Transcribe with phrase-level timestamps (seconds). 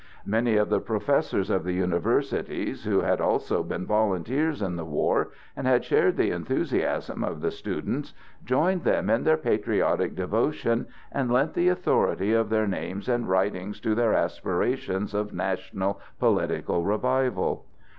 [0.25, 5.29] Many of the professors of the universities, who had also been volunteers in the war
[5.55, 11.29] and had shared the enthusiasm of the students, joined them in their patriotic devotion and
[11.31, 17.67] lent the authority of their names and writings to their aspirations of national political revival.